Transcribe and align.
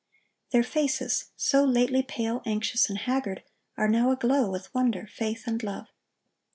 Their 0.49 0.63
faces, 0.63 1.25
so 1.37 1.63
lately 1.63 2.01
pale, 2.01 2.41
anxious, 2.43 2.89
and 2.89 2.97
haggard, 2.97 3.43
are 3.77 3.87
now 3.87 4.09
aglow 4.09 4.49
with 4.49 4.73
wonder, 4.73 5.05
faith, 5.05 5.45
and 5.45 5.61
love. 5.61 5.89